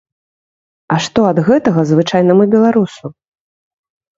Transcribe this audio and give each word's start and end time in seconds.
А 0.95 0.97
што 1.09 1.27
ад 1.33 1.41
гэтага 1.49 1.83
звычайнаму 1.91 2.43
беларусу? 2.57 3.05